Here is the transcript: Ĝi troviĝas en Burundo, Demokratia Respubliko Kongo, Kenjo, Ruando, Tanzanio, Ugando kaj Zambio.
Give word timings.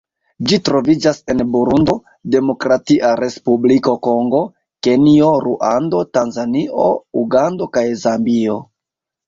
Ĝi 0.51 0.57
troviĝas 0.67 1.19
en 1.33 1.43
Burundo, 1.55 1.95
Demokratia 2.35 3.11
Respubliko 3.21 3.95
Kongo, 4.09 4.41
Kenjo, 4.89 5.29
Ruando, 5.47 6.03
Tanzanio, 6.19 6.91
Ugando 7.25 7.73
kaj 7.79 7.89
Zambio. 8.09 8.61